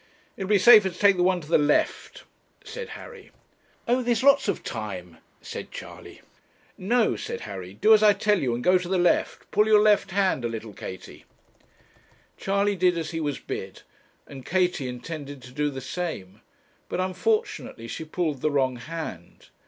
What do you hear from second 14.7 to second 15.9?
intended to do the